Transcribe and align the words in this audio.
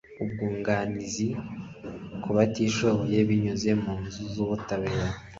ubwunganizi 0.23 1.27
ku 2.21 2.29
batishoboye 2.35 3.17
binyuze 3.27 3.69
mu 3.81 3.93
nzu 4.03 4.21
z 4.33 4.35
ubutabera 4.43 5.07